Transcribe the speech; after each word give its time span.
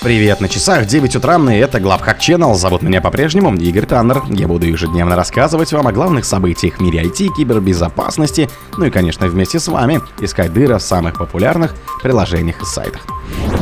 Привет, 0.00 0.40
на 0.40 0.48
часах 0.48 0.86
9 0.86 1.16
утра, 1.16 1.38
и 1.52 1.56
это 1.56 1.80
Главхак 1.80 2.20
Channel. 2.20 2.54
Зовут 2.54 2.82
меня 2.82 3.00
по-прежнему 3.00 3.52
Игорь 3.56 3.84
Таннер. 3.84 4.22
Я 4.28 4.46
буду 4.46 4.64
ежедневно 4.64 5.16
рассказывать 5.16 5.72
вам 5.72 5.88
о 5.88 5.92
главных 5.92 6.24
событиях 6.24 6.76
в 6.76 6.80
мире 6.80 7.02
IT, 7.02 7.34
кибербезопасности, 7.36 8.48
ну 8.76 8.84
и, 8.84 8.90
конечно, 8.90 9.26
вместе 9.26 9.58
с 9.58 9.66
вами 9.66 10.00
искать 10.20 10.52
дыры 10.52 10.78
в 10.78 10.82
самых 10.82 11.18
популярных 11.18 11.74
приложениях 12.00 12.62
и 12.62 12.64
сайтах. 12.64 13.06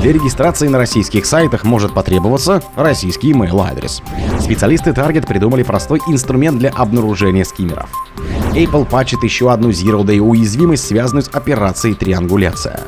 Для 0.03 0.13
регистрации 0.13 0.69
на 0.69 0.77
российских 0.77 1.25
сайтах 1.25 1.65
может 1.65 1.95
потребоваться 1.95 2.63
российский 2.77 3.33
email 3.33 3.67
адрес. 3.67 4.03
Специалисты 4.39 4.91
Target 4.91 5.27
придумали 5.27 5.63
простой 5.63 6.03
инструмент 6.07 6.59
для 6.59 6.69
обнаружения 6.69 7.45
скиммеров. 7.45 7.89
Apple 8.53 8.85
патчит 8.85 9.23
еще 9.23 9.51
одну 9.51 9.71
Zero 9.71 10.03
Day 10.03 10.19
уязвимость, 10.19 10.87
связанную 10.87 11.23
с 11.23 11.29
операцией 11.29 11.95
триангуляция. 11.95 12.81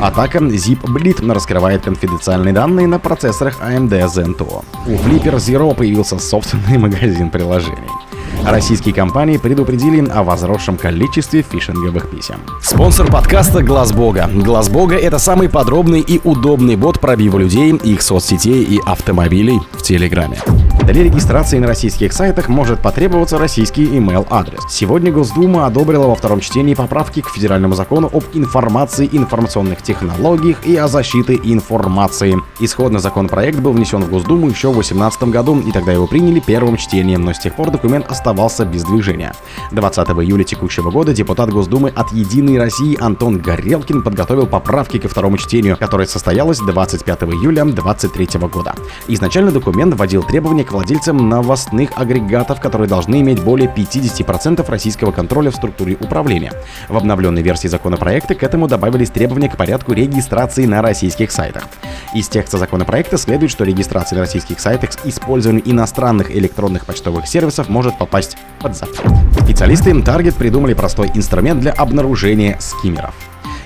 Атака 0.00 0.38
Zip 0.38 0.82
Bleed 0.82 1.32
раскрывает 1.32 1.82
конфиденциальные 1.82 2.52
данные 2.52 2.86
на 2.86 2.98
процессорах 2.98 3.60
AMD 3.60 3.90
Zen 4.06 4.36
2. 4.36 4.46
У 4.86 4.90
Flipper 4.90 5.36
Zero 5.36 5.74
появился 5.74 6.18
собственный 6.18 6.78
магазин 6.78 7.30
приложений. 7.30 7.88
Российские 8.44 8.94
компании 8.94 9.38
предупредили 9.38 10.06
о 10.08 10.22
возросшем 10.22 10.76
количестве 10.76 11.42
фишинговых 11.42 12.10
писем. 12.10 12.36
Спонсор 12.62 13.10
подкаста 13.10 13.62
Глаз 13.62 13.92
Бога. 13.92 14.28
Глаз 14.32 14.68
Бога 14.68 14.96
это 14.96 15.18
самый 15.18 15.48
подробный 15.48 16.00
и 16.00 16.20
удобный 16.22 16.76
бот 16.76 17.00
пробива 17.00 17.38
людей, 17.38 17.74
их 17.74 18.02
соцсетей 18.02 18.62
и 18.62 18.80
автомобилей 18.84 19.60
в 19.72 19.82
Телеграме. 19.82 20.40
Для 20.84 21.02
регистрации 21.02 21.58
на 21.58 21.66
российских 21.66 22.12
сайтах 22.12 22.48
может 22.48 22.80
потребоваться 22.80 23.38
российский 23.38 23.84
email-адрес. 23.86 24.60
Сегодня 24.68 25.10
Госдума 25.10 25.66
одобрила 25.66 26.06
во 26.06 26.14
втором 26.14 26.40
чтении 26.40 26.74
поправки 26.74 27.22
к 27.22 27.28
федеральному 27.28 27.74
закону 27.74 28.08
об 28.12 28.24
информации, 28.34 29.08
информационных 29.10 29.82
технологиях 29.82 30.64
и 30.64 30.76
о 30.76 30.86
защите 30.86 31.40
информации. 31.42 32.36
Исходно 32.60 33.00
законопроект 33.00 33.58
был 33.58 33.72
внесен 33.72 34.02
в 34.02 34.10
Госдуму 34.10 34.48
еще 34.48 34.68
в 34.68 34.74
2018 34.74 35.24
году, 35.24 35.58
и 35.60 35.72
тогда 35.72 35.92
его 35.92 36.06
приняли 36.06 36.40
первым 36.40 36.76
чтением, 36.76 37.22
но 37.22 37.32
с 37.32 37.38
тех 37.38 37.54
пор 37.56 37.70
документ 37.70 38.06
оставался 38.08 38.64
без 38.64 38.84
движения. 38.84 39.32
20 39.72 40.08
июля 40.08 40.44
текущего 40.44 40.90
года 40.90 41.12
депутат 41.12 41.50
Госдумы 41.50 41.88
от 41.88 42.12
«Единой 42.12 42.58
России» 42.58 42.96
Антон 43.00 43.38
Горелкин 43.38 44.02
подготовил 44.02 44.46
поправки 44.46 44.98
ко 44.98 45.08
второму 45.08 45.36
чтению, 45.36 45.76
которое 45.76 46.06
состоялось 46.06 46.58
25 46.60 47.22
июля 47.22 47.64
2023 47.64 48.40
года. 48.48 48.74
Изначально 49.08 49.50
документ 49.50 49.94
вводил 49.94 50.22
требования 50.22 50.64
к 50.66 50.72
владельцам 50.72 51.28
новостных 51.28 51.90
агрегатов, 51.96 52.60
которые 52.60 52.88
должны 52.88 53.20
иметь 53.20 53.42
более 53.42 53.68
50% 53.68 54.68
российского 54.68 55.12
контроля 55.12 55.50
в 55.50 55.56
структуре 55.56 55.96
управления. 55.98 56.52
В 56.88 56.96
обновленной 56.96 57.42
версии 57.42 57.68
законопроекта 57.68 58.34
к 58.34 58.42
этому 58.42 58.68
добавились 58.68 59.10
требования 59.10 59.48
к 59.48 59.56
порядку 59.56 59.92
регистрации 59.92 60.66
на 60.66 60.82
российских 60.82 61.30
сайтах. 61.30 61.64
Из 62.14 62.28
текста 62.28 62.58
законопроекта 62.58 63.16
следует, 63.18 63.50
что 63.50 63.64
регистрация 63.64 64.16
на 64.16 64.22
российских 64.22 64.60
сайтах 64.60 64.92
с 64.92 64.98
использованием 65.04 65.62
иностранных 65.64 66.30
электронных 66.30 66.86
почтовых 66.86 67.26
сервисов 67.26 67.68
может 67.68 67.96
попасть 67.98 68.36
под 68.60 68.76
запрет. 68.76 69.00
Специалисты 69.42 69.90
Target 69.90 70.34
придумали 70.36 70.74
простой 70.74 71.10
инструмент 71.14 71.60
для 71.60 71.72
обнаружения 71.72 72.58
скиммеров. 72.60 73.14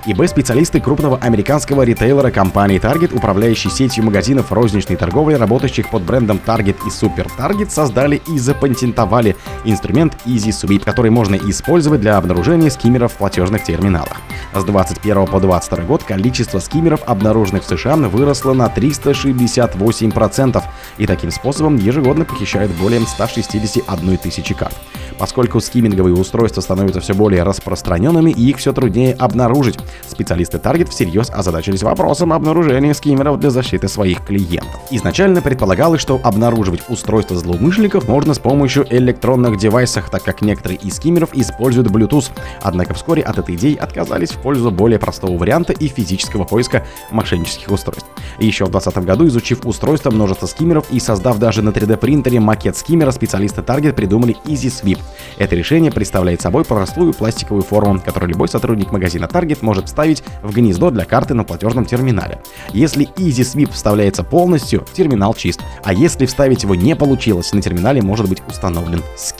eBay-специалисты 0.06 0.80
крупного 0.80 1.18
американского 1.18 1.82
ритейлера 1.82 2.30
компании 2.30 2.80
Target, 2.80 3.14
управляющей 3.16 3.70
сетью 3.70 4.04
магазинов 4.04 4.52
розничной 4.52 4.96
торговли, 4.96 5.34
работающих 5.34 5.90
под 5.90 6.02
брендом 6.02 6.40
Target 6.44 6.76
и 6.86 6.90
Super. 6.90 7.28
Target, 7.38 7.70
создали 7.70 8.20
и 8.28 8.38
запатентовали 8.38 9.36
инструмент 9.64 10.16
Easy 10.26 10.50
Sweep, 10.50 10.84
который 10.84 11.10
можно 11.10 11.34
использовать 11.36 12.00
для 12.00 12.16
обнаружения 12.16 12.70
скиммеров 12.70 13.12
в 13.12 13.16
платежных 13.16 13.64
терминалах. 13.64 14.16
С 14.54 14.64
21 14.64 15.26
по 15.26 15.40
22 15.40 15.84
год 15.84 16.02
количество 16.02 16.58
скиммеров, 16.58 17.02
обнаруженных 17.06 17.64
в 17.64 17.66
США, 17.66 17.96
выросло 17.96 18.52
на 18.52 18.66
368%, 18.66 20.62
и 20.98 21.06
таким 21.06 21.30
способом 21.30 21.76
ежегодно 21.76 22.24
похищают 22.24 22.72
более 22.72 23.00
161 23.00 24.18
тысячи 24.18 24.54
карт. 24.54 24.76
Поскольку 25.18 25.60
скимминговые 25.60 26.14
устройства 26.14 26.62
становятся 26.62 27.00
все 27.00 27.14
более 27.14 27.42
распространенными, 27.42 28.30
их 28.30 28.56
все 28.56 28.72
труднее 28.72 29.14
обнаружить, 29.14 29.78
специалисты 30.08 30.56
Target 30.56 30.88
всерьез 30.88 31.28
озадачились 31.30 31.82
вопросом 31.82 32.32
обнаружения 32.32 32.94
скиммеров 32.94 33.38
для 33.38 33.50
защиты 33.50 33.88
своих 33.88 34.24
клиентов. 34.24 34.80
Изначально 34.90 35.42
предполагалось, 35.42 36.00
что 36.00 36.18
обнаруживать 36.22 36.82
устройства 36.88 37.36
злоумышленников 37.36 38.08
можно 38.08 38.32
с 38.32 38.38
помощью 38.38 38.86
электронных 38.88 39.49
девайсов, 39.56 40.10
так 40.10 40.22
как 40.22 40.42
некоторые 40.42 40.78
из 40.78 40.96
скиммеров 40.96 41.30
используют 41.34 41.88
Bluetooth. 41.88 42.30
Однако 42.62 42.94
вскоре 42.94 43.22
от 43.22 43.38
этой 43.38 43.54
идеи 43.56 43.74
отказались 43.76 44.30
в 44.30 44.38
пользу 44.38 44.70
более 44.70 44.98
простого 44.98 45.36
варианта 45.36 45.72
и 45.72 45.88
физического 45.88 46.44
поиска 46.44 46.86
мошеннических 47.10 47.70
устройств. 47.70 48.08
Еще 48.38 48.64
в 48.64 48.70
2020 48.70 49.04
году, 49.04 49.26
изучив 49.28 49.66
устройство 49.66 50.10
множества 50.10 50.46
скиммеров 50.46 50.90
и 50.90 51.00
создав 51.00 51.38
даже 51.38 51.62
на 51.62 51.70
3D 51.70 51.96
принтере 51.96 52.40
макет 52.40 52.76
скиммера, 52.76 53.10
специалисты 53.10 53.60
Target 53.60 53.94
придумали 53.94 54.36
Easy 54.44 54.68
Sweep. 54.68 54.98
Это 55.38 55.56
решение 55.56 55.92
представляет 55.92 56.40
собой 56.40 56.64
простую 56.64 57.12
пластиковую 57.12 57.62
форму, 57.62 58.00
которую 58.00 58.30
любой 58.30 58.48
сотрудник 58.48 58.92
магазина 58.92 59.24
Target 59.24 59.58
может 59.60 59.86
вставить 59.86 60.22
в 60.42 60.52
гнездо 60.54 60.90
для 60.90 61.04
карты 61.04 61.34
на 61.34 61.44
платежном 61.44 61.84
терминале. 61.84 62.40
Если 62.72 63.06
Easy 63.16 63.42
Sweep 63.42 63.72
вставляется 63.72 64.22
полностью, 64.22 64.84
терминал 64.92 65.34
чист, 65.34 65.60
а 65.82 65.92
если 65.92 66.26
вставить 66.26 66.62
его 66.62 66.74
не 66.74 66.94
получилось, 66.96 67.52
на 67.52 67.62
терминале 67.62 68.02
может 68.02 68.28
быть 68.28 68.42
установлен 68.48 69.02
скиммер. 69.16 69.39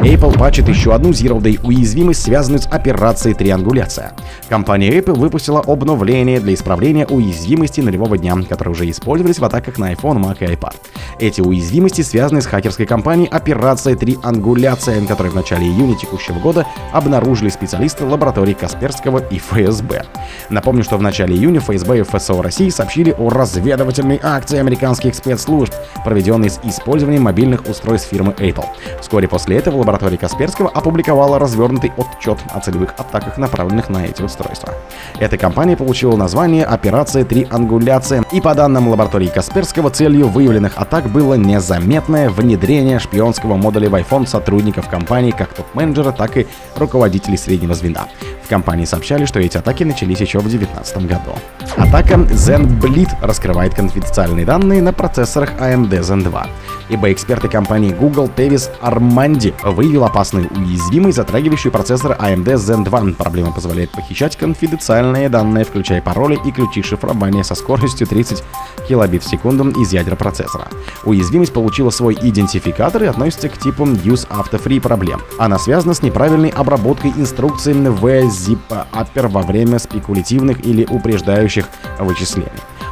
Apple 0.00 0.38
патчит 0.38 0.68
еще 0.68 0.94
одну 0.94 1.10
Zero 1.10 1.40
Day 1.40 1.58
уязвимость, 1.64 2.22
связанную 2.22 2.62
с 2.62 2.66
операцией 2.66 3.34
триангуляция. 3.34 4.12
Компания 4.48 4.90
Apple 4.90 5.18
выпустила 5.18 5.60
обновление 5.60 6.38
для 6.38 6.54
исправления 6.54 7.04
уязвимости 7.06 7.80
нулевого 7.80 8.16
дня, 8.16 8.36
которые 8.48 8.72
уже 8.72 8.88
использовались 8.88 9.40
в 9.40 9.44
атаках 9.44 9.76
на 9.78 9.92
iPhone, 9.92 10.22
Mac 10.22 10.36
и 10.40 10.44
iPad. 10.44 10.74
Эти 11.18 11.40
уязвимости 11.40 12.02
связаны 12.02 12.42
с 12.42 12.46
хакерской 12.46 12.86
компанией 12.86 13.28
операция 13.28 13.96
триангуляция, 13.96 15.04
которую 15.04 15.32
в 15.32 15.36
начале 15.36 15.66
июня 15.66 15.96
текущего 15.96 16.38
года 16.38 16.64
обнаружили 16.92 17.48
специалисты 17.48 18.04
лаборатории 18.04 18.54
Касперского 18.54 19.18
и 19.18 19.38
ФСБ. 19.38 20.04
Напомню, 20.48 20.84
что 20.84 20.96
в 20.96 21.02
начале 21.02 21.34
июня 21.34 21.60
ФСБ 21.60 21.98
и 21.98 22.02
ФСО 22.02 22.40
России 22.40 22.68
сообщили 22.68 23.10
о 23.18 23.30
разведывательной 23.30 24.20
акции 24.22 24.58
американских 24.58 25.16
спецслужб, 25.16 25.74
проведенной 26.04 26.50
с 26.50 26.60
использованием 26.62 27.24
мобильных 27.24 27.68
устройств 27.68 28.10
фирмы 28.10 28.32
Apple. 28.38 28.66
Вскоре 29.00 29.17
после 29.26 29.56
этого 29.56 29.78
лаборатория 29.78 30.18
Касперского 30.18 30.68
опубликовала 30.68 31.38
развернутый 31.38 31.92
отчет 31.96 32.38
о 32.54 32.60
целевых 32.60 32.94
атаках, 32.98 33.38
направленных 33.38 33.88
на 33.88 34.04
эти 34.04 34.22
устройства. 34.22 34.74
Эта 35.18 35.36
компания 35.36 35.76
получила 35.76 36.16
название 36.16 36.64
«Операция 36.64 37.24
Триангуляция», 37.24 38.24
и 38.32 38.40
по 38.40 38.54
данным 38.54 38.88
лаборатории 38.88 39.28
Касперского, 39.28 39.90
целью 39.90 40.28
выявленных 40.28 40.74
атак 40.76 41.08
было 41.08 41.34
незаметное 41.34 42.30
внедрение 42.30 42.98
шпионского 42.98 43.56
модуля 43.56 43.90
в 43.90 43.94
iPhone 43.94 44.26
сотрудников 44.26 44.88
компании 44.88 45.30
как 45.30 45.52
топ-менеджера, 45.54 46.12
так 46.12 46.36
и 46.36 46.46
руководителей 46.76 47.36
среднего 47.36 47.74
звена. 47.74 48.06
В 48.44 48.48
компании 48.48 48.86
сообщали, 48.86 49.26
что 49.26 49.40
эти 49.40 49.58
атаки 49.58 49.84
начались 49.84 50.20
еще 50.20 50.38
в 50.38 50.48
2019 50.48 51.06
году. 51.06 51.32
Атака 51.76 52.14
ZenBleed 52.14 53.10
раскрывает 53.20 53.74
конфиденциальные 53.74 54.46
данные 54.46 54.80
на 54.80 54.92
процессорах 54.92 55.52
AMD 55.60 55.90
Zen 55.90 56.22
2. 56.22 56.46
Ибо 56.88 57.12
эксперты 57.12 57.48
компании 57.48 57.92
Google 57.92 58.30
Tevis 58.34 58.70
Armandi 59.08 59.54
выявил 59.64 60.04
опасную 60.04 60.48
уязвимость, 60.54 61.16
затрагивающую 61.16 61.72
процессор 61.72 62.12
AMD 62.12 62.44
Zen 62.54 62.84
2. 62.84 63.14
Проблема 63.16 63.52
позволяет 63.52 63.90
похищать 63.90 64.36
конфиденциальные 64.36 65.28
данные, 65.28 65.64
включая 65.64 66.02
пароли 66.02 66.38
и 66.44 66.52
ключи 66.52 66.82
шифрования 66.82 67.42
со 67.42 67.54
скоростью 67.54 68.06
30 68.06 68.44
килобит 68.86 69.22
в 69.22 69.28
секунду 69.28 69.68
из 69.80 69.92
ядра 69.92 70.14
процессора. 70.14 70.68
Уязвимость 71.04 71.52
получила 71.52 71.90
свой 71.90 72.18
идентификатор 72.20 73.02
и 73.04 73.06
относится 73.06 73.48
к 73.48 73.58
типу 73.58 73.84
Use 73.84 74.28
After 74.28 74.62
Free 74.62 74.80
проблем. 74.80 75.20
Она 75.38 75.58
связана 75.58 75.94
с 75.94 76.02
неправильной 76.02 76.50
обработкой 76.50 77.12
инструкций 77.16 77.72
в 77.72 78.04
upper 78.04 79.28
во 79.28 79.42
время 79.42 79.78
спекулятивных 79.78 80.64
или 80.66 80.84
упреждающих 80.84 81.66
вычислений. 81.98 82.48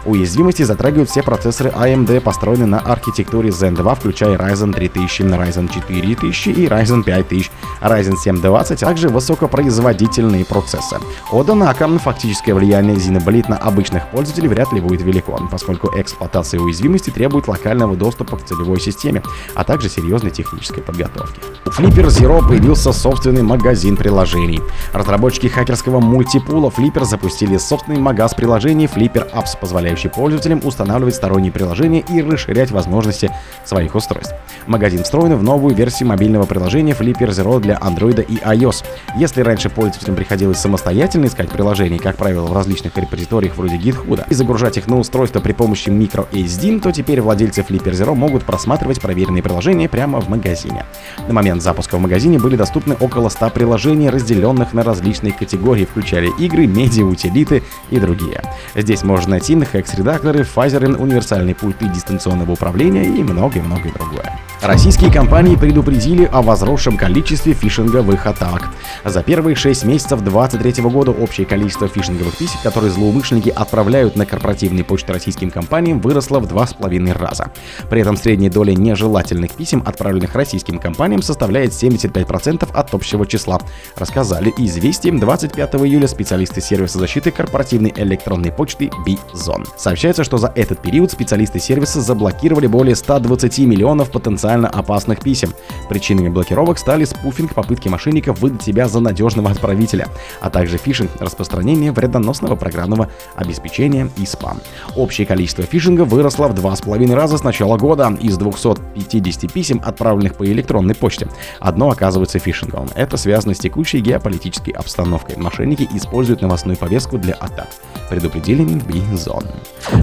Уязвимости 0.06 0.62
затрагивают 0.62 1.10
все 1.10 1.22
процессоры 1.22 1.71
AMD, 1.71 2.21
построенные 2.21 2.66
на 2.66 2.78
архитектуре 2.78 3.48
Zen 3.48 3.75
2, 3.75 3.95
включая 3.97 4.36
Ryzen 4.36 4.72
3000, 4.72 5.22
Ryzen 5.22 5.69
4000 5.69 6.48
и 6.51 6.66
Ryzen 6.66 7.03
5000, 7.03 7.51
Ryzen 7.81 8.16
720, 8.16 8.83
а 8.83 8.86
также 8.86 9.09
высокопроизводительные 9.09 10.45
процессы. 10.45 10.97
Однако, 11.33 11.89
фактическое 11.98 12.54
влияние 12.54 12.95
Xenoblade 12.97 13.51
на 13.51 13.57
обычных 13.57 14.09
пользователей 14.10 14.48
вряд 14.48 14.72
ли 14.72 14.81
будет 14.81 15.03
велико, 15.03 15.41
поскольку 15.51 15.91
эксплуатация 15.97 16.60
уязвимости 16.60 17.10
требует 17.10 17.48
локального 17.48 17.97
доступа 17.97 18.36
к 18.36 18.45
целевой 18.45 18.81
системе, 18.81 19.25
а 19.57 19.65
также 19.65 19.89
серьезной 19.89 20.31
технической 20.31 20.84
подготовки. 20.84 21.41
У 21.65 21.71
Flipper 21.71 22.07
Zero 22.07 22.47
появился 22.47 22.92
собственный 22.92 23.42
магазин 23.42 23.97
приложений. 23.97 24.60
Разработчики 24.92 25.48
хакерского 25.48 25.98
мультипула 25.98 26.71
Flipper 26.71 27.04
запустили 27.04 27.57
собственный 27.57 27.98
магаз 27.98 28.34
приложений 28.34 28.89
Flipper 28.95 29.33
Apps, 29.34 29.59
позволяющий 29.60 29.96
позволяющий 29.97 30.09
пользователям 30.09 30.60
устанавливать 30.65 31.15
сторонние 31.15 31.51
приложения 31.51 32.01
и 32.01 32.21
расширять 32.21 32.71
возможности 32.71 33.31
своих 33.65 33.95
устройств. 33.95 34.34
Магазин 34.66 35.03
встроен 35.03 35.37
в 35.37 35.43
новую 35.43 35.75
версию 35.75 36.09
мобильного 36.09 36.45
приложения 36.45 36.93
Flipper 36.93 37.31
Zero 37.31 37.60
для 37.60 37.77
Android 37.77 38.25
и 38.27 38.37
iOS. 38.37 38.84
Если 39.16 39.41
раньше 39.41 39.71
пользователям 39.71 40.16
приходилось 40.16 40.59
самостоятельно 40.59 41.27
искать 41.27 41.48
приложения, 41.48 41.98
как 41.98 42.16
правило, 42.16 42.47
в 42.47 42.53
различных 42.53 42.97
репозиториях 42.98 43.57
вроде 43.57 43.77
GitHub, 43.77 44.25
и 44.28 44.34
загружать 44.34 44.77
их 44.77 44.87
на 44.87 44.98
устройство 44.98 45.41
при 45.41 45.53
помощи 45.53 45.89
microSD, 45.89 46.81
то 46.81 46.93
теперь 46.93 47.21
владельцы 47.21 47.63
Flipper 47.63 47.93
Zero 47.93 48.15
могут 48.15 48.45
просматривать 48.45 49.01
проверенные 49.01 49.43
приложения 49.43 49.89
прямо 49.89 50.21
в 50.21 50.28
магазине. 50.28 50.84
На 51.28 51.33
момент 51.33 51.63
запуска 51.63 51.97
в 51.97 52.01
магазине 52.01 52.39
были 52.39 52.57
доступны 52.57 52.97
около 53.01 53.28
100 53.28 53.51
приложений, 53.51 54.10
разделенных 54.10 54.75
на 54.75 54.83
различные 54.83 55.33
категории, 55.33 55.87
включая 55.87 56.31
игры, 56.39 56.66
медиа, 56.66 57.04
утилиты 57.04 57.63
и 57.91 57.98
другие. 57.98 58.43
Здесь 58.75 59.03
можно 59.03 59.33
найти 59.33 59.54
хекс-редакторы, 59.86 60.42
фазеры, 60.42 60.97
универсальные 60.97 61.54
пульты 61.54 61.86
дистанционного 61.88 62.53
управления 62.53 63.04
и 63.04 63.22
многое-многое 63.22 63.92
другое. 63.92 64.46
Российские 64.63 65.13
компании 65.13 65.55
предупредили 65.55 66.25
о 66.25 66.41
возросшем 66.41 66.97
количестве 66.97 67.53
фишинговых 67.53 68.27
атак. 68.27 68.71
За 69.05 69.23
первые 69.23 69.55
6 69.55 69.85
месяцев 69.85 70.23
2023 70.23 70.83
года 70.85 71.11
общее 71.11 71.47
количество 71.47 71.87
фишинговых 71.89 72.37
писем, 72.37 72.59
которые 72.63 72.91
злоумышленники 72.91 73.51
отправляют 73.51 74.17
на 74.17 74.25
корпоративные 74.25 74.83
почты 74.83 75.13
российским 75.13 75.51
компаниям, 75.51 76.01
выросло 76.01 76.41
в 76.41 76.47
2,5 76.47 77.13
раза. 77.13 77.53
При 77.91 78.01
этом 78.01 78.17
средняя 78.17 78.51
доля 78.51 78.73
нежелательных 78.73 79.53
писем, 79.53 79.83
отправленных 79.87 80.35
российским 80.35 80.79
компаниям, 80.79 81.23
составляет 81.23 81.73
75% 81.73 82.69
от 82.73 82.95
общего 82.95 83.27
числа, 83.27 83.61
рассказали 83.97 84.53
известиям 84.57 85.21
25 85.21 85.75
июля 85.75 86.09
специалисты 86.09 86.63
сервиса 86.63 86.99
защиты 86.99 87.31
корпоративной 87.31 87.93
электронной 87.95 88.53
почты 88.53 88.91
Bizon. 89.07 89.67
Сообщается, 89.77 90.25
что 90.25 90.39
за 90.39 90.51
этот 90.57 90.81
период 90.81 91.13
специалисты 91.13 91.61
сервиса 91.61 92.01
заблокировали 92.01 92.67
более 92.67 92.97
120 92.97 93.59
миллионов 93.59 94.11
потенциальных 94.11 94.47
потенциально 94.57 94.69
опасных 94.69 95.21
писем. 95.21 95.53
Причинами 95.89 96.29
блокировок 96.29 96.79
стали 96.79 97.05
спуфинг 97.05 97.55
попытки 97.55 97.89
мошенников 97.89 98.41
выдать 98.41 98.63
себя 98.63 98.89
за 98.89 99.01
надежного 99.01 99.51
отправителя, 99.51 100.09
а 100.41 100.51
также 100.51 100.79
фишинг, 100.79 101.11
распространение 101.21 101.93
вредоносного 101.93 102.57
программного 102.57 103.09
обеспечения 103.37 104.09
и 104.17 104.27
спам. 104.27 104.61
Общее 104.97 105.27
количество 105.27 105.65
фишинга 105.65 106.05
выросло 106.05 106.49
в 106.49 106.55
2,5 106.55 107.15
раза 107.15 107.39
с 107.39 107.45
начала 107.45 107.77
года. 107.77 108.17
Из 108.21 108.37
250 108.37 109.53
писем, 109.53 109.81
отправленных 109.85 110.35
по 110.35 110.45
электронной 110.45 110.95
почте, 110.95 111.29
одно 111.61 111.91
оказывается 111.91 112.39
фишинговым. 112.39 112.89
Это 112.95 113.17
связано 113.17 113.55
с 113.55 113.59
текущей 113.59 114.01
геополитической 114.01 114.71
обстановкой. 114.71 115.37
Мошенники 115.37 115.89
используют 115.95 116.43
новостную 116.43 116.77
повестку 116.77 117.19
для 117.19 117.35
атак. 117.35 117.69
Предупредили 118.09 118.63
Минбизон. 118.63 119.45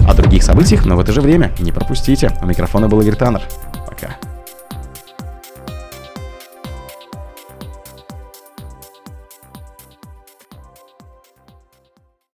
О 0.08 0.14
других 0.14 0.42
событиях, 0.42 0.84
но 0.86 0.96
в 0.96 1.00
это 1.00 1.12
же 1.12 1.20
время 1.20 1.52
не 1.60 1.72
пропустите. 1.72 2.30
У 2.42 2.46
микрофона 2.46 2.88
был 2.88 3.00
Игорь 3.00 3.16
Таннер. 3.16 3.42